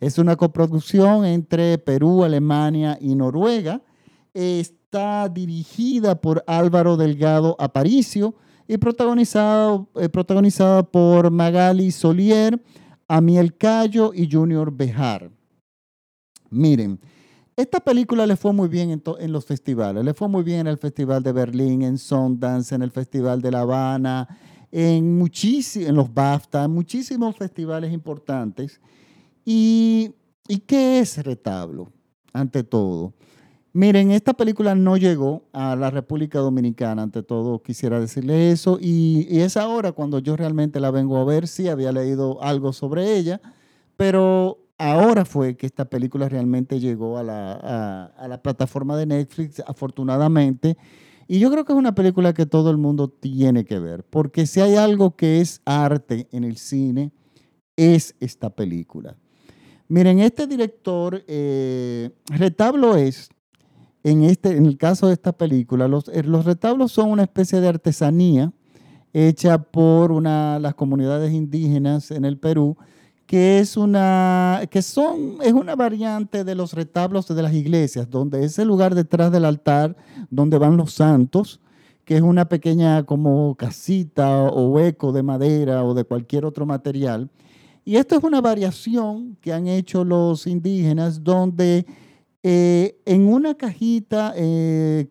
[0.00, 3.82] Es una coproducción entre Perú, Alemania y Noruega.
[4.32, 8.34] Está dirigida por Álvaro Delgado Aparicio
[8.66, 12.60] y protagonizada, eh, protagonizada por Magali Solier,
[13.08, 15.30] Amiel Cayo y Junior Bejar.
[16.50, 17.00] Miren,
[17.56, 20.04] esta película le fue muy bien en, en, los festivales.
[20.04, 23.50] Le fue muy bien en el Festival de Berlín, en Sundance, en el Festival de
[23.50, 24.28] La Habana,
[24.72, 28.80] en, en los BAFTA, en muchísimos festivales importantes.
[29.44, 30.14] ¿Y,
[30.66, 31.92] qué es retablo?
[32.32, 33.14] Ante todo.
[33.72, 39.26] Miren, esta película no llegó a la República Dominicana, ante todo quisiera decirle eso, y,
[39.40, 43.40] es ahora cuando yo realmente la vengo a ver, sí había leído algo sobre ella,
[43.96, 49.60] pero ahora fue que esta película realmente llegó a la, a la plataforma de Netflix,
[49.66, 50.76] afortunadamente,
[51.26, 54.46] y yo creo que es una película que todo el mundo tiene que ver, porque
[54.46, 57.10] si hay algo que es arte en el cine,
[57.76, 59.16] es esta película.
[59.88, 63.28] Miren, este director, eh, retablo es,
[64.02, 67.60] en, este, en el caso de esta película, los, eh, los retablos son una especie
[67.60, 68.52] de artesanía
[69.12, 72.76] hecha por una, las comunidades indígenas en el Perú,
[73.26, 78.44] que es una, que son, es una variante de los retablos de las iglesias, donde
[78.44, 79.96] es el lugar detrás del altar
[80.30, 81.60] donde van los santos,
[82.04, 87.30] que es una pequeña como casita o hueco de madera o de cualquier otro material,
[87.84, 91.84] y esto es una variación que han hecho los indígenas donde
[92.42, 95.08] eh, en una cajita eh,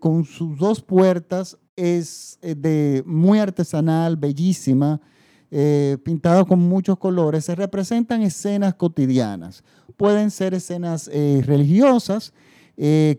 [0.00, 5.00] con sus dos puertas es eh, de muy artesanal, bellísima,
[6.02, 9.64] pintada con muchos colores, se representan escenas cotidianas.
[9.96, 12.34] Pueden ser escenas religiosas,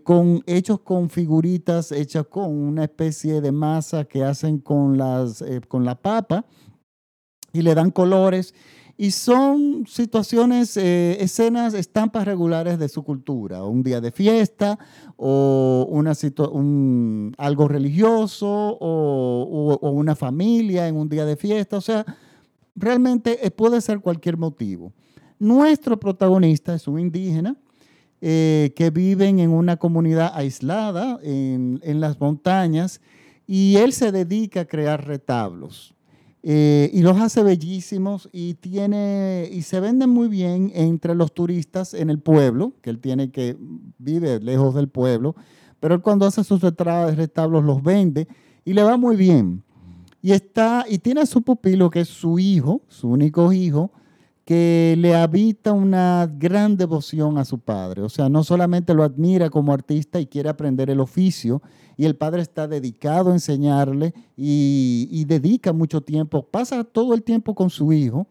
[0.04, 5.84] con, hechos con figuritas hechas con una especie de masa que hacen con, las, con
[5.84, 6.46] la papa
[7.54, 8.54] y le dan colores
[8.98, 14.80] y son situaciones, eh, escenas, estampas regulares de su cultura, un día de fiesta
[15.16, 22.06] o un, algo religioso o, una familia en un día de fiesta, o sea,
[22.76, 24.92] realmente eh, puede ser cualquier motivo.
[25.38, 27.56] Nuestro protagonista es un indígena
[28.20, 33.00] eh, que vive en una comunidad aislada en las montañas
[33.46, 35.94] y él se dedica a crear retablos.
[36.50, 41.94] Eh, y los hace bellísimos y, tiene, y se venden muy bien entre los turistas
[41.94, 43.58] en el pueblo, que él tiene que
[43.98, 45.36] vive lejos del pueblo,
[45.82, 48.30] pero él cuando hace sus retablos los vende
[48.64, 49.62] y le va muy bien.
[50.22, 53.92] Y, está, y tiene a su pupilo, que es su hijo, su único hijo,
[54.48, 58.02] que le habita una gran devoción a su padre.
[58.02, 61.62] O sea, no solamente lo admira como artista y quiere aprender el oficio,
[61.98, 67.56] y el padre está dedicado a enseñarle y, dedica mucho tiempo, pasa todo el tiempo
[67.56, 68.26] con su hijo,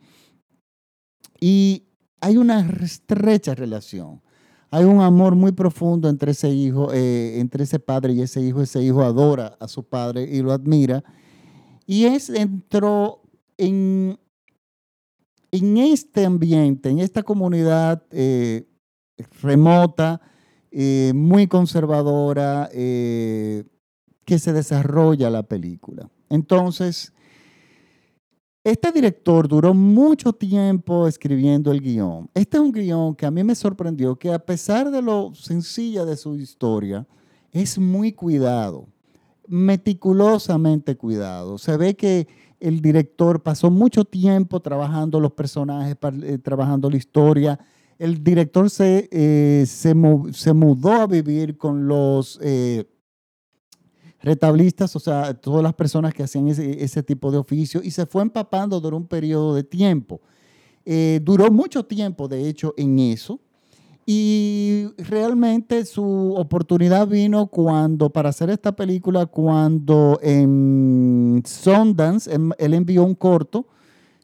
[1.39, 1.85] y
[2.23, 4.23] hay una estrecha relación.
[4.71, 8.63] Hay un amor muy profundo entre ese hijo, eh, entre ese padre y ese hijo.
[8.63, 11.05] Ese hijo adora a su padre y lo admira.
[11.87, 13.21] Y es entró
[13.59, 14.19] en
[15.51, 18.67] en este ambiente, en esta comunidad eh,
[19.43, 20.21] remota,
[20.71, 23.65] eh, muy conservadora, eh,
[24.25, 26.11] que se desarrolla la película.
[26.29, 27.13] Entonces,
[28.65, 32.29] este director duró mucho tiempo escribiendo el guion.
[32.35, 36.05] Este es un guion que a mí me sorprendió, que a pesar de lo sencilla
[36.05, 37.07] de su historia,
[37.53, 38.89] es muy cuidado,
[39.47, 41.59] meticulosamente cuidado.
[41.59, 42.27] Se ve que
[42.61, 47.59] el director pasó mucho tiempo trabajando los personajes, eh, trabajando la historia.
[47.99, 52.85] El director se, eh, se, mudó a vivir con los eh,
[54.21, 58.23] retablistas, o sea, todas las personas que hacían ese, tipo de oficio, y se fue
[58.23, 60.21] empapando durante un periodo de tiempo.
[61.23, 63.41] duró mucho tiempo, de hecho, en eso.
[64.09, 72.75] Y realmente su oportunidad vino cuando, para hacer esta película, cuando en Sundance em, él
[72.75, 73.67] envió un corto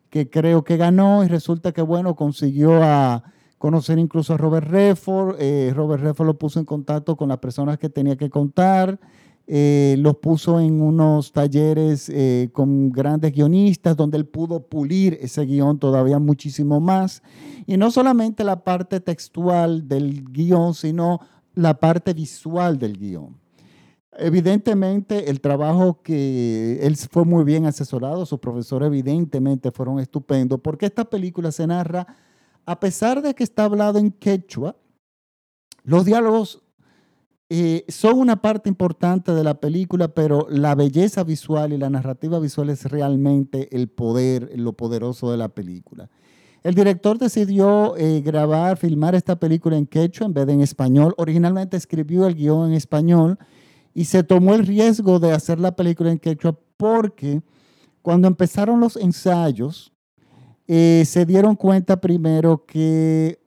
[0.09, 3.25] que creo que ganó y resulta que, bueno, consiguió a
[3.59, 5.37] conocer incluso a Robert Redford.
[5.41, 9.01] Eh, Robert Redford lo puso en contacto con las personas que tenía que contar
[9.47, 15.45] eh, los puso en unos talleres eh, con grandes guionistas donde él pudo pulir ese
[15.45, 17.23] guion todavía muchísimo más.
[17.67, 21.21] Y no solamente la parte textual del guion, sino
[21.55, 23.37] la parte visual del guion.
[24.15, 30.87] Evidentemente, el trabajo que él fue muy bien asesorado, sus profesores evidentemente fueron estupendos, porque
[30.87, 32.07] esta película se narra,
[32.67, 34.77] a pesar de que está hablado en quechua,
[35.83, 36.63] los diálogos
[37.55, 42.41] eh, son una parte importante de la película, pero la belleza visual y la narrativa
[42.41, 46.09] visual es realmente el poder, lo poderoso de la película.
[46.63, 51.13] El director decidió eh, grabar, filmar esta película en quechua en vez de en español.
[51.19, 53.39] Originalmente escribió el guion en español
[53.93, 57.43] y se tomó el riesgo de hacer la película en quechua porque
[58.01, 59.93] cuando empezaron los ensayos,
[60.67, 63.42] eh, se dieron cuenta primero que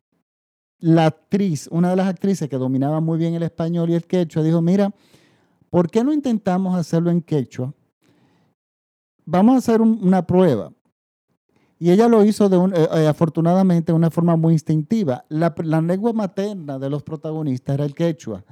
[0.86, 4.44] la actriz, una de las actrices que dominaba muy bien el español y el quechua,
[4.44, 4.94] dijo, mira,
[5.72, 7.74] ¿por qué no intentamos hacerlo en quechua?
[9.26, 10.72] Vamos a hacer una prueba.
[11.80, 15.26] Y ella lo hizo de eh, eh, afortunadamente de una forma muy instintiva.
[15.28, 18.46] La, la lengua materna de los protagonistas era el quechua.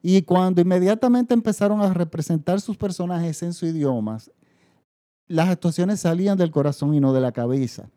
[0.00, 4.18] Y cuando inmediatamente empezaron a representar sus personajes en su idioma,
[5.26, 7.90] las actuaciones salían del corazón y no de la cabeza.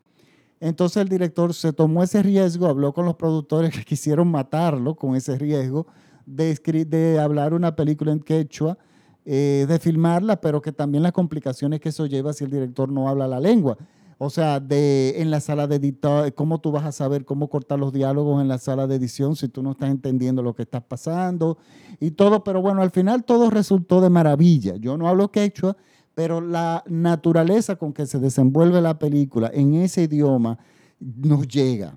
[0.60, 5.14] Entonces el director se tomó ese riesgo, habló con los productores que quisieron matarlo con
[5.16, 5.86] ese riesgo
[6.24, 8.78] de, de hablar una película en quechua,
[9.24, 13.08] eh, de filmarla, pero que también las complicaciones que eso lleva si el director no
[13.08, 13.76] habla la lengua.
[14.18, 17.78] O sea, de, en la sala de editar, ¿cómo tú vas a saber cómo cortar
[17.78, 20.80] los diálogos en la sala de edición si tú no estás entendiendo lo que está
[20.80, 21.58] pasando?
[22.00, 24.76] Y todo, pero bueno, al final todo resultó de maravilla.
[24.76, 25.76] Yo no hablo quechua,
[26.16, 30.58] pero la naturaleza con que se desenvuelve la película en ese idioma
[30.98, 31.94] nos llega.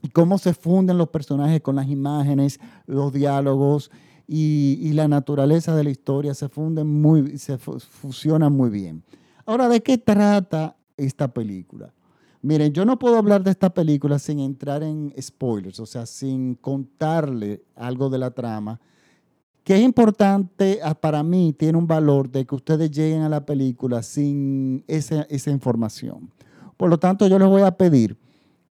[0.00, 3.90] Y cómo se funden los personajes con las imágenes, los diálogos
[4.26, 9.04] y, y la naturaleza de la historia se funden muy, se fusionan muy bien.
[9.44, 11.94] Ahora, ¿de qué trata esta película.
[12.42, 16.54] Miren, yo no puedo hablar de esta película sin entrar en spoilers, o sea, sin
[16.54, 18.80] contarle algo de la trama,
[19.68, 23.44] que es importante ah, para mí, tiene un valor de que ustedes lleguen a la
[23.44, 26.32] película sin esa, esa información.
[26.78, 28.16] Por lo tanto, yo les voy a pedir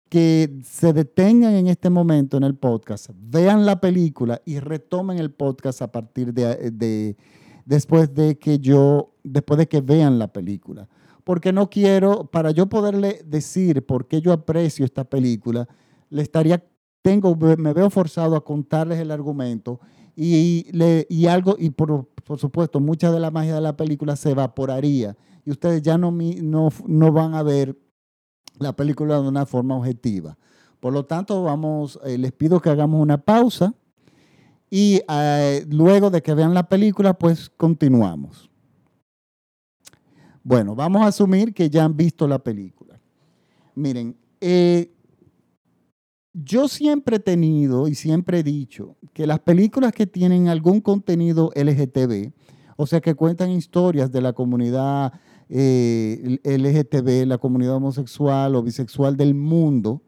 [0.07, 5.31] que se detengan en este momento en el podcast, vean la película y retomen el
[5.31, 7.18] podcast a partir de, de
[7.65, 10.88] después de que yo, después de que vean la película
[11.25, 15.68] porque no quiero, para yo poderle decir por qué yo aprecio esta película,
[16.09, 16.63] le estaría,
[17.01, 19.81] tengo, me veo forzado a contarles el argumento
[20.15, 24.15] y, le, y algo, y por, por, supuesto, mucha de la magia de la película
[24.15, 27.77] se evaporaría y ustedes ya no, no, no van a ver
[28.59, 30.38] la película de una forma objetiva.
[30.79, 33.73] Por lo tanto, vamos, eh, les pido que hagamos una pausa
[34.69, 38.50] y eh, luego de que vean la película, pues continuamos.
[40.44, 43.00] Bueno, vamos a asumir que ya han visto la película.
[43.73, 44.94] Miren, eh,
[46.43, 51.51] yo siempre he tenido y siempre he dicho que las películas que tienen algún contenido
[51.55, 52.33] LGTB,
[52.75, 55.13] o sea, que cuentan historias de la comunidad
[55.47, 60.01] eh, LGTB, la comunidad homosexual o bisexual del mundo,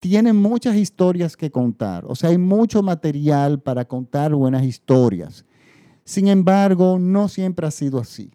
[0.00, 2.04] tienen muchas historias que contar.
[2.06, 5.46] O sea, hay mucho material para contar buenas historias.
[6.04, 8.32] Sin embargo, no siempre ha sido así.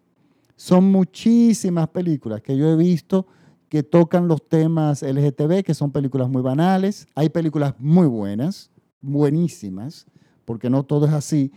[0.56, 3.28] Son muchísimas películas que yo he visto
[3.70, 7.08] que tocan los temas LGTB, que son películas muy banales.
[7.16, 8.72] Hay películas muy buenas,
[9.02, 10.06] buenísimas,
[10.46, 11.52] porque no todo es así.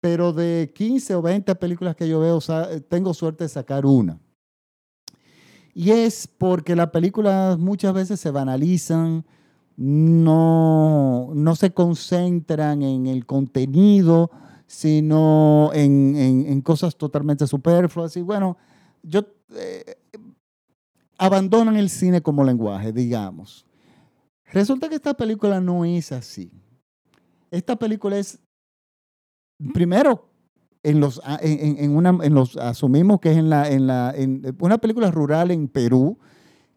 [0.00, 2.38] Pero de 15 o 20 películas que yo veo,
[2.88, 4.20] tengo suerte de sacar una.
[5.72, 9.24] Y es porque las películas muchas veces se banalizan,
[9.76, 14.30] no, no se concentran en el contenido,
[14.66, 18.16] sino en, cosas totalmente superfluas.
[18.16, 18.56] Y bueno,
[19.02, 19.96] yo eh,
[21.18, 23.66] abandonan el cine como lenguaje, digamos.
[24.52, 26.50] Resulta que esta película no es así.
[27.50, 28.38] Esta película es,
[29.72, 30.28] primero,
[30.82, 32.18] en los, en, una,
[32.60, 36.18] asumimos que es en, la, en, la, en una película rural en Perú,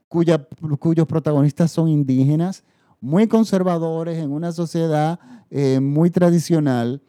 [0.07, 0.47] cuya,
[0.79, 2.63] cuyos protagonistas son indígenas,
[3.01, 7.01] muy conservadores, en una sociedad eh, muy tradicional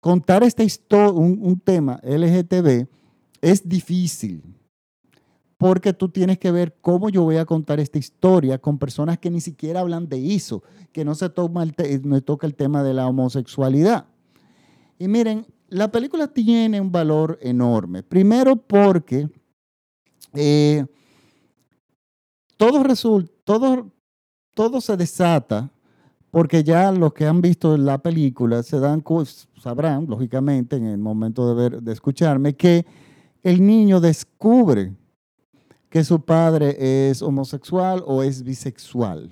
[0.00, 2.88] contar esta historia, un, tema LGTB
[3.40, 4.42] es difícil
[5.60, 9.30] porque tú tienes que ver cómo yo voy a contar esta historia con personas que
[9.30, 11.66] ni siquiera hablan de eso, que no se toma
[12.02, 14.06] no toca el tema de la homosexualidad.
[14.98, 18.02] Y miren, la película tiene un valor enorme.
[18.02, 19.28] Primero porque
[20.32, 20.86] eh,
[22.56, 23.92] todo resulta, todo,
[24.54, 25.70] todo se desata
[26.30, 29.04] porque ya los que han visto la película se dan
[29.58, 32.86] sabrán, lógicamente, en el momento de ver, de escucharme, que
[33.42, 34.94] el niño descubre
[35.90, 39.30] que su padre es homosexual o es bisexual.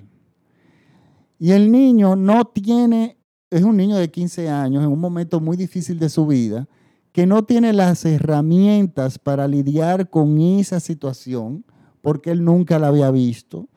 [1.39, 3.17] Y el niño no tiene,
[3.49, 6.67] es un niño de 15 años en un momento muy difícil de su vida,
[7.13, 11.65] que no tiene las herramientas para lidiar con esa situación,
[12.01, 13.69] porque él nunca la había visto,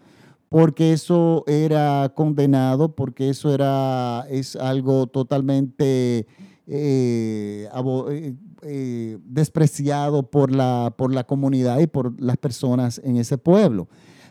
[0.49, 6.27] porque eso era condenado, porque eso era, es algo totalmente
[6.67, 13.39] eh, eh, eh, despreciado por la, por la comunidad y por las personas en ese
[13.39, 13.89] pueblo.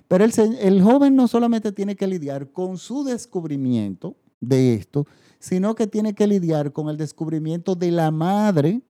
[0.08, 5.06] Pero el, el joven no solamente tiene que lidiar con su descubrimiento de esto,
[5.40, 8.82] sino que tiene que lidiar con el descubrimiento de la madre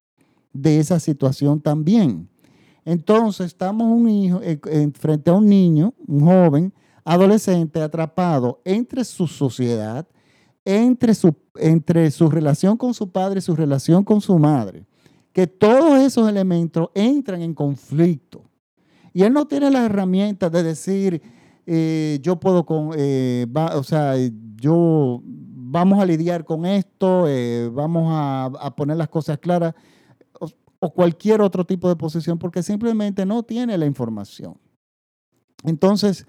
[0.53, 2.29] de esa situación también.
[2.83, 4.41] Entonces, estamos un hijo,
[4.95, 10.07] frente a un niño, un joven, adolescente atrapado entre su sociedad,
[10.65, 14.85] entre su, entre su relación con su padre y su relación con su madre,
[15.33, 18.43] que todos esos elementos entran en conflicto.
[19.13, 21.21] Y él no tiene las herramientas de decir,
[21.65, 24.15] eh, yo puedo con, eh, o sea,
[24.55, 29.73] yo vamos a lidiar con esto, eh, vamos a, poner las cosas claras,
[30.39, 30.47] o,
[30.79, 34.57] o, cualquier otro tipo de posición, porque simplemente no tiene la información.
[35.63, 36.25] Entonces,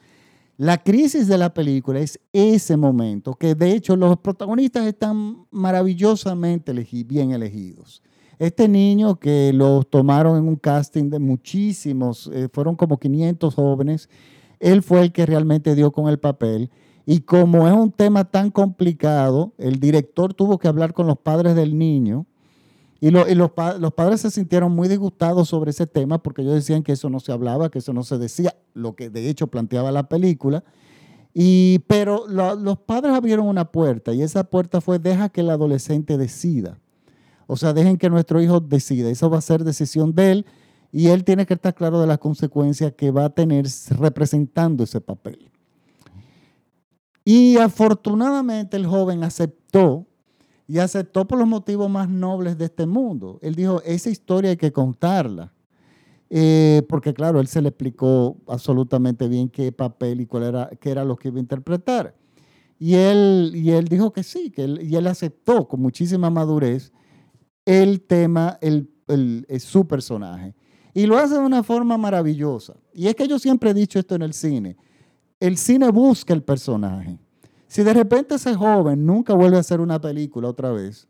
[0.57, 6.73] la crisis de la película es ese momento, que de hecho los protagonistas están maravillosamente
[7.05, 8.03] bien elegidos.
[8.39, 14.09] Este niño que lo tomaron en un casting de muchísimos, eh, fueron como 500 jóvenes,
[14.59, 16.71] él fue el que realmente dio con el papel.
[17.05, 21.55] Y como es un tema tan complicado, el director tuvo que hablar con los padres
[21.57, 22.27] del niño.
[23.01, 27.11] Y, los, padres se sintieron muy disgustados sobre ese tema porque ellos decían que eso
[27.11, 30.63] no se hablaba, que eso no se decía, lo que de hecho planteaba la película.
[31.35, 36.17] Y, pero los padres abrieron una puerta y esa puerta fue deja que el adolescente
[36.17, 36.79] decida.
[37.53, 39.11] O sea, dejen que nuestro hijo decida.
[39.11, 40.47] Eso va a ser decisión de él
[40.91, 45.03] y él tiene que estar claro de las consecuencias que va a tener representando ese
[45.03, 45.51] papel.
[47.27, 50.07] Y afortunadamente el joven aceptó
[50.67, 53.39] y aceptó por los motivos más nobles de este mundo.
[53.43, 55.53] Él dijo, esa historia hay que contarla.
[56.31, 60.91] Eh, porque claro, él se le explicó absolutamente bien qué papel y cuál era, qué
[60.91, 62.15] era lo que iba a interpretar.
[62.79, 66.91] Y él, y él dijo que sí, que y él aceptó con muchísima madurez
[67.65, 68.89] el tema, el,
[69.61, 70.55] su personaje.
[70.95, 72.75] Y lo hace de una forma maravillosa.
[72.93, 74.77] Y es que yo siempre he dicho esto en el cine.
[75.41, 77.19] El cine busca el personaje.
[77.67, 81.09] Si de repente ese joven nunca vuelve a hacer una película otra vez,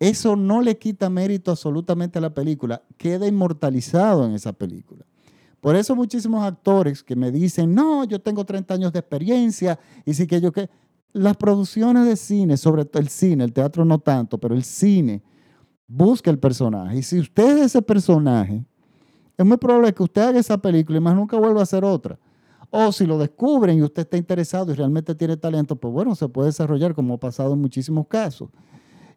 [0.00, 2.82] eso no le quita mérito absolutamente a la película.
[2.96, 5.04] Queda inmortalizado en esa película.
[5.60, 10.14] Por eso muchísimos actores que me dicen, no, yo tengo 30 años de experiencia y
[10.14, 10.70] sí que yo que
[11.12, 15.22] las producciones de cine, sobre todo el cine, el teatro no tanto, pero el cine,
[15.86, 16.98] busca el personaje.
[16.98, 18.64] Y si usted es ese personaje,
[19.36, 22.18] es muy probable que usted haga esa película y más nunca vuelva a hacer otra.
[22.70, 26.28] O si lo descubren y usted está interesado y realmente tiene talento, pues bueno, se
[26.28, 28.50] puede desarrollar como ha pasado en muchísimos casos.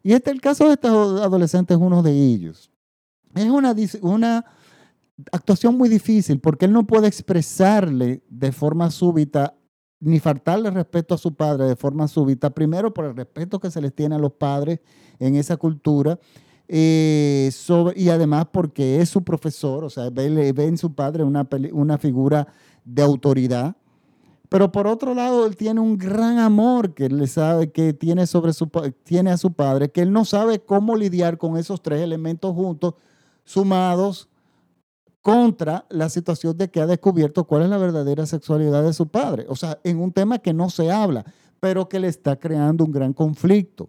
[0.02, 2.70] Y este, el caso de estos adolescentes es uno de ellos.
[3.34, 4.44] Es una, una
[5.30, 9.54] actuación muy difícil porque él no puede expresarle de forma súbita
[10.02, 13.80] ni faltarle respeto a su padre de forma súbita, primero por el respeto que se
[13.80, 14.80] les tiene a los padres
[15.20, 16.18] en esa cultura,
[16.66, 17.50] eh,
[17.94, 22.48] y además porque es su profesor, o sea, ve, en su padre una, una figura
[22.84, 23.76] de autoridad.
[24.48, 28.52] Pero por otro lado, él tiene un gran amor que le sabe que tiene sobre
[28.52, 28.70] su
[29.04, 32.94] tiene a su padre, que él no sabe cómo lidiar con esos tres elementos juntos,
[33.44, 34.28] sumados
[35.22, 39.46] contra la situación de que ha descubierto cuál es la verdadera sexualidad de su padre.
[39.48, 41.24] O sea, en un tema que no se habla,
[41.60, 43.88] pero que le está creando un gran conflicto.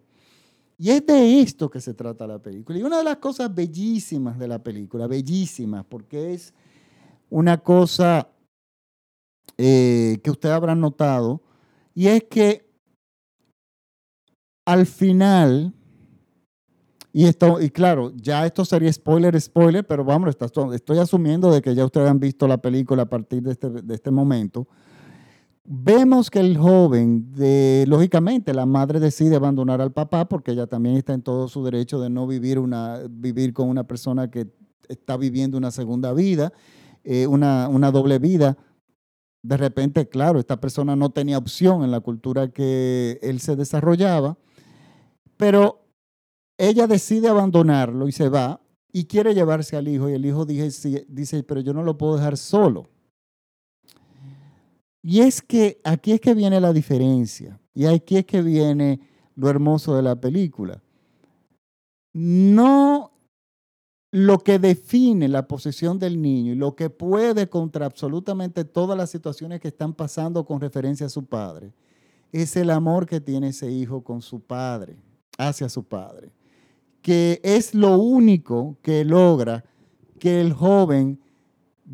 [0.77, 2.77] Y es de esto que se trata la película.
[2.77, 6.53] Y una de las cosas bellísimas de la película, bellísimas, porque es
[7.29, 8.29] una cosa
[9.57, 11.41] eh, que usted habrá notado,
[11.95, 12.69] y es que
[14.65, 15.73] al final
[17.13, 20.35] y, esto, y claro, ya esto sería spoiler, spoiler, pero vamos,
[20.73, 23.93] estoy asumiendo de que ya ustedes han visto la película a partir de este, de
[23.93, 24.67] este momento.
[25.63, 27.31] Vemos que el joven,
[27.87, 32.01] lógicamente, la madre decide abandonar al papá porque ella también está en todo su derecho
[32.01, 34.47] de no vivir, una, vivir con una persona que
[34.89, 36.51] está viviendo una segunda vida,
[37.03, 38.57] eh, una, una doble vida.
[39.43, 44.37] De repente, claro, esta persona no tenía opción en la cultura que él se desarrollaba,
[45.37, 45.82] pero
[46.57, 51.05] ella decide abandonarlo y se va y quiere llevarse al hijo y el hijo dice,
[51.09, 52.89] dice, pero yo no lo puedo dejar solo.
[55.01, 59.01] Y es que aquí es que viene la diferencia, Y aquí es que viene
[59.35, 60.81] lo hermoso de la película.
[62.13, 63.11] No
[64.11, 69.09] lo que define la posición del niño y lo que puede contra absolutamente todas las
[69.09, 71.73] situaciones que están pasando con referencia a su padre,
[72.31, 74.97] es el amor que tiene ese hijo con su padre,
[75.35, 76.31] hacia su padre,
[77.03, 79.63] que es lo único que logra
[80.19, 81.19] que el joven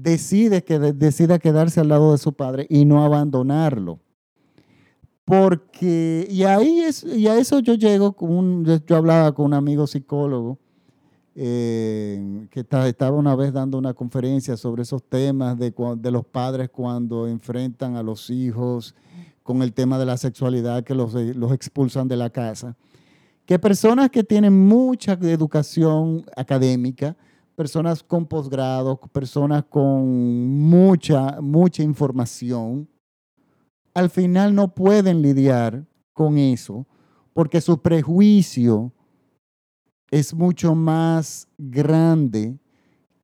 [0.01, 3.99] que decida quedarse al lado de su padre y no abandonarlo.
[5.25, 9.53] Porque, y ahí es, y a eso yo llego con un, yo hablaba con un
[9.53, 10.57] amigo psicólogo
[11.35, 15.73] eh, que estaba una vez dando una conferencia sobre esos temas de,
[16.11, 18.95] los padres cuando enfrentan a los hijos
[19.43, 22.75] con el tema de la sexualidad que los expulsan de la casa.
[23.49, 27.17] Que personas que tienen mucha educación académica,
[27.55, 32.87] personas con posgrado, personas con mucha, mucha información,
[33.95, 36.85] al final no pueden lidiar con eso
[37.33, 38.93] porque su prejuicio
[40.11, 42.59] es mucho más grande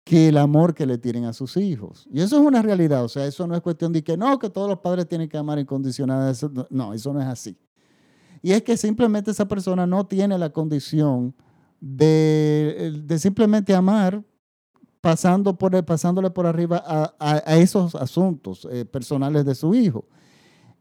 [0.03, 2.07] que el amor que le tienen a sus hijos.
[2.11, 4.49] Y eso es una realidad, o sea, eso no es cuestión de que no, que
[4.49, 6.47] todos los padres tienen que amar incondicionalmente.
[6.71, 7.55] No, eso no es así.
[8.45, 11.33] Y es que simplemente esa persona no tiene la condición
[11.81, 14.23] de, simplemente amar
[15.01, 16.83] pasando por, pasándole por arriba
[17.19, 20.05] a, esos asuntos eh, personales de su hijo.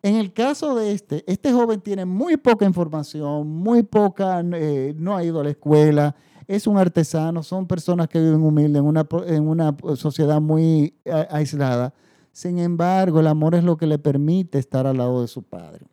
[0.02, 5.16] En el caso de este, este joven tiene muy poca información, muy poca, eh, no
[5.16, 6.14] ha ido a la escuela,
[6.46, 10.92] es un artesano, son personas que viven humildes en una, en una sociedad muy
[11.30, 11.94] aislada.
[12.30, 15.86] Sin embargo, el amor es lo que le permite estar al lado de su padre.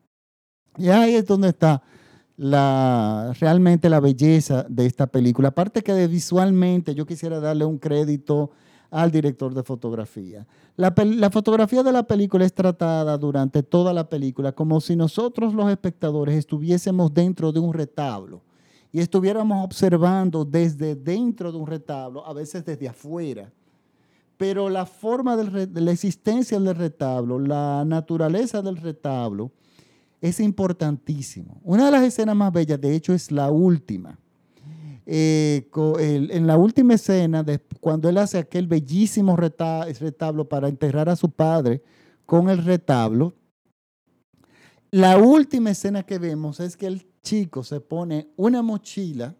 [0.77, 1.81] Y ahí es donde está
[2.37, 5.49] la, realmente la belleza de esta película.
[5.49, 8.51] Aparte que visualmente yo quisiera darle un crédito
[8.89, 10.45] al director de fotografía.
[10.75, 15.53] La, la, fotografía de la película es tratada durante toda la película como si nosotros
[15.53, 18.41] los espectadores estuviésemos dentro de un retablo
[18.91, 23.51] y estuviéramos observando desde dentro de un retablo, a veces desde afuera.
[24.35, 29.51] Pero la forma de la existencia del retablo, la naturaleza del retablo,
[30.21, 31.59] es importantísimo.
[31.63, 34.19] Una de las escenas más bellas, de hecho, es la última.
[35.05, 35.67] Eh,
[35.99, 37.43] en la última escena,
[37.81, 41.81] cuando él hace aquel bellísimo retablo para enterrar a su padre
[42.25, 43.33] con el retablo,
[44.91, 49.35] la última escena que vemos es que el chico se pone una mochila,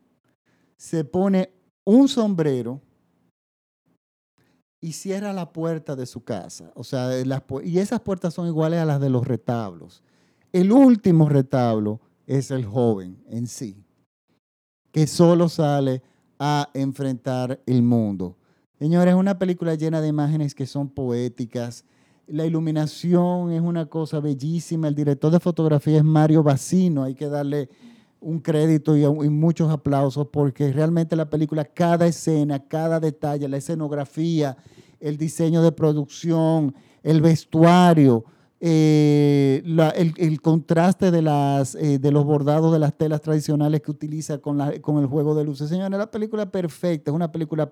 [0.78, 1.54] se pone
[1.84, 2.82] un sombrero
[4.80, 6.72] y cierra la puerta de su casa.
[6.74, 7.10] O sea,
[7.64, 10.02] y esas puertas son iguales a las de los retablos.
[10.54, 13.86] El último retablo es el joven en sí,
[14.92, 16.02] que solo sale
[16.40, 18.36] a enfrentar el mundo.
[18.78, 21.86] Señores, es una película llena de imágenes que son poéticas.
[22.28, 24.90] La iluminación es una cosa bellísima.
[24.90, 27.04] El director de fotografía es Mario Bacino.
[27.04, 27.70] Hay que darle
[28.20, 33.58] un crédito y, y, muchos aplausos porque realmente la película, cada escena, cada detalle, la
[33.58, 34.58] escenografía,
[35.00, 38.26] el diseño de producción, el vestuario,
[38.64, 39.64] eh,
[39.96, 44.60] el, contraste de, las, eh, de los bordados de las telas tradicionales que utiliza con,
[44.60, 45.68] la, con el juego de luces.
[45.68, 47.68] Señores, la película perfecta, es una película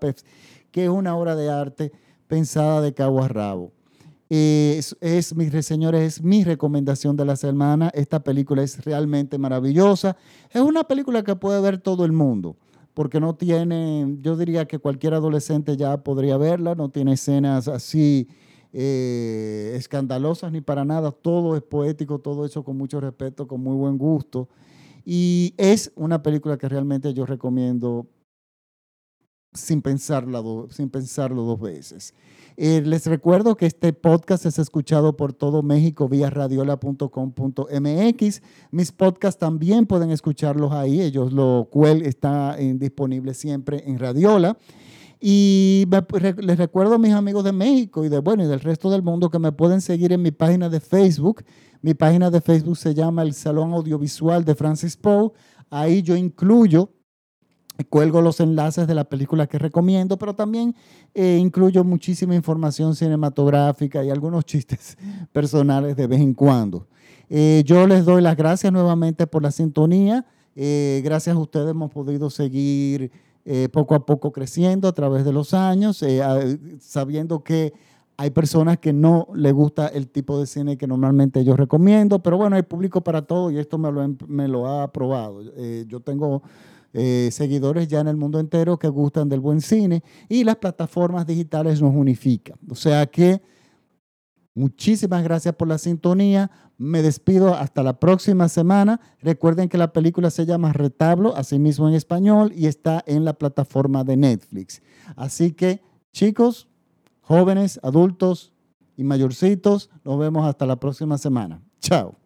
[0.71, 1.91] que es una obra de arte
[2.27, 3.71] pensada de cabo a rabo.
[4.31, 7.91] Eh, es, mi, señores, es mi recomendación de la semana.
[7.93, 10.17] Esta película es realmente maravillosa.
[10.49, 12.55] Es una película que puede ver todo el mundo,
[12.95, 18.27] porque no tiene, yo diría que cualquier adolescente ya podría verla, no tiene escenas así
[18.71, 23.75] eh, escandalosas ni para nada, todo es poético, todo hecho con mucho respeto, con muy
[23.75, 24.47] buen gusto.
[25.05, 28.07] Y es una película que realmente yo recomiendo
[29.53, 32.13] sin, pensarla sin pensarlo dos veces.
[32.57, 38.41] Eh, les recuerdo que este podcast es escuchado por todo México vía radiola.com.mx.
[38.71, 40.99] Mis podcasts también pueden escucharlos ahí.
[41.01, 44.57] Ellos lo cual está disponible siempre en Radiola.
[45.19, 45.85] Y
[46.37, 49.29] les recuerdo a mis amigos de México y de bueno y del resto del mundo
[49.29, 51.43] que me pueden seguir en mi página de Facebook.
[51.81, 55.31] Mi página de Facebook se llama el Salón Audiovisual de Francis Poe.
[55.69, 56.93] Ahí yo incluyo
[57.85, 60.75] cuelgo los enlaces de la película que recomiendo, pero también
[61.13, 64.97] eh, incluyo muchísima información cinematográfica y algunos chistes
[65.31, 66.87] personales de vez en cuando.
[67.29, 70.25] Eh, yo les doy las gracias nuevamente por la sintonía.
[70.55, 73.11] Eh, gracias a ustedes hemos podido seguir
[73.51, 76.21] eh, poco a poco creciendo a través de los años, eh,
[76.79, 77.73] sabiendo que
[78.15, 82.37] hay personas que no les gusta el tipo de cine que normalmente yo recomiendo, pero
[82.37, 85.41] bueno, hay público para todo y esto me lo, me lo ha probado.
[85.57, 86.43] Eh, yo tengo
[86.91, 91.81] seguidores ya en el mundo entero que gustan del buen cine y las plataformas digitales
[91.81, 92.57] nos unifican.
[92.69, 93.41] O sea que
[94.59, 96.51] Muchísimas gracias por la sintonía.
[96.79, 99.01] Me despido hasta la próxima semana.
[99.21, 104.05] Recuerden que la película se llama Retablo, asimismo en español, y está en la plataforma
[104.05, 104.81] de Netflix.
[105.17, 105.81] Así que,
[106.13, 106.69] chicos,
[107.19, 108.53] jóvenes, adultos
[108.95, 111.61] y mayorcitos, nos vemos hasta la próxima semana.
[111.81, 112.18] Chao.